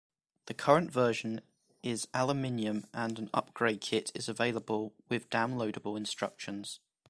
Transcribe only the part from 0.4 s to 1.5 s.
The current version